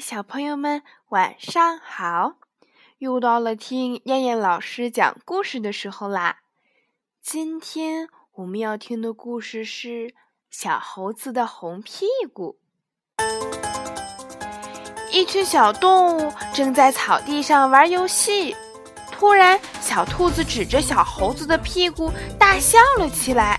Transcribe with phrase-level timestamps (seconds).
[0.00, 2.34] 小朋友们，晚上好！
[2.98, 6.40] 又到了听燕燕老师讲故事的时候啦。
[7.22, 10.08] 今天我们要听的故事是
[10.50, 12.58] 《小猴子的红屁股》。
[15.10, 18.54] 一群小动物正在草地上玩游戏，
[19.10, 23.58] 突然，小兔子指着小猴子的屁股大笑了起来：“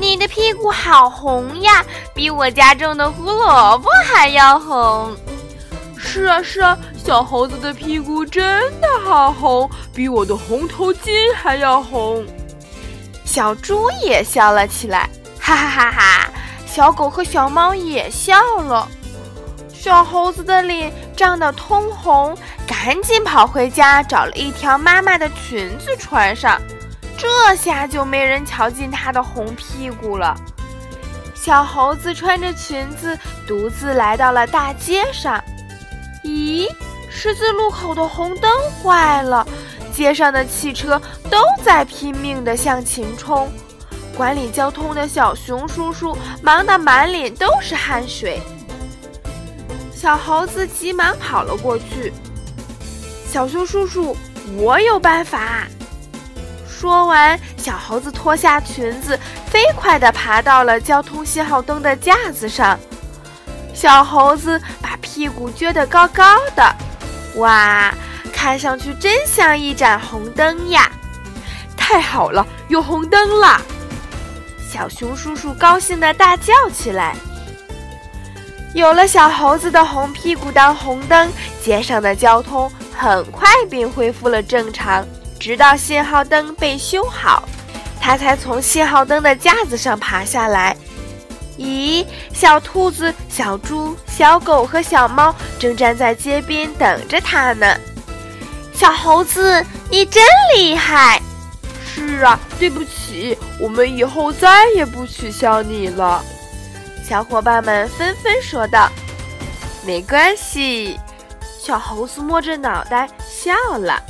[0.00, 5.14] 你的屁股好红呀，比我家种的胡萝卜还要红！”
[6.12, 12.26] 是啊是啊，小猴子的屁股真的好红，比我的红头巾还要红。
[13.24, 16.30] 小猪也笑了起来， 哈哈哈哈！
[16.66, 18.88] 小狗和小猫也笑了。
[19.72, 22.36] 小猴子的脸涨得通红，
[22.66, 26.60] 赶紧跑回家找了一条妈妈的裙子穿上，
[27.16, 30.36] 这下就没人瞧见他的红屁股了。
[31.36, 33.16] 小猴子穿着裙子，
[33.46, 35.40] 独自来到了大街上。
[36.24, 36.68] 咦，
[37.08, 38.50] 十字路口的红灯
[38.82, 39.46] 坏了，
[39.92, 41.00] 街上的汽车
[41.30, 43.50] 都在拼命地向前冲。
[44.16, 48.40] 管理交通的小熊叔叔忙得满脸都是汗水。
[49.94, 52.12] 小猴子急忙跑了过去
[53.30, 54.16] ：“小熊叔叔，
[54.56, 55.66] 我有办法。”
[56.68, 59.18] 说完，小猴子脱下裙子，
[59.50, 62.78] 飞快地爬到了交通信号灯的架子上。
[63.80, 66.76] 小猴子把屁股撅得高高的，
[67.36, 67.90] 哇，
[68.30, 70.92] 看上去真像一盏红灯呀！
[71.78, 73.58] 太好了，有红灯了！
[74.70, 77.16] 小熊叔叔高兴地大叫起来。
[78.74, 81.32] 有了小猴子的红屁股当红灯，
[81.64, 85.06] 街上的交通很快便恢复了正常。
[85.38, 87.48] 直到信号灯被修好，
[87.98, 90.76] 他才从信号灯的架子上爬下来。
[91.60, 97.76] 咦，小兔子、小猪、小狗和小猫正站在街边等着它呢。
[98.72, 100.24] 小猴子，你真
[100.56, 101.20] 厉害！
[101.84, 106.24] 是啊，对不起，我们以后再也不取笑你了。
[107.06, 108.88] 小伙伴们纷纷说道。
[109.84, 110.98] 没关系，
[111.62, 114.02] 小猴子摸着脑袋笑了。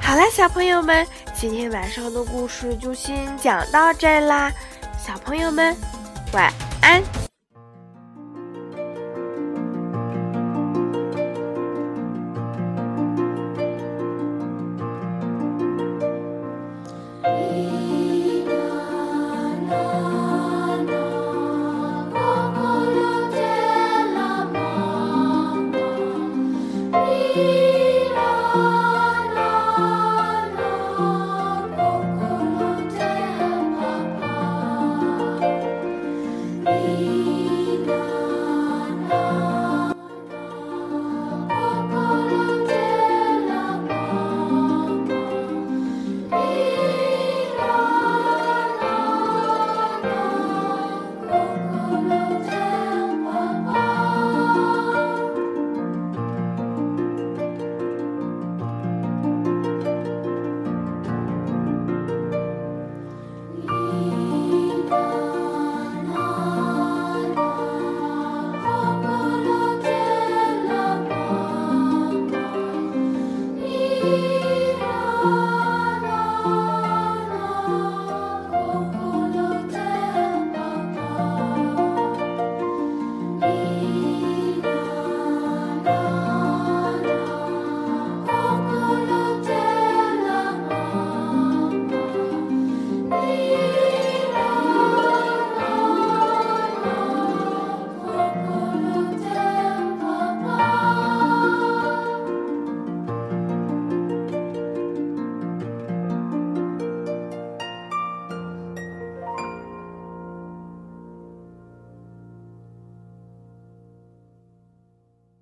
[0.00, 4.50] 好啦，小朋友们，今天晚上的故事就先讲到这啦。
[5.02, 5.74] 小朋友们，
[6.32, 6.52] 晚
[6.82, 7.02] 安。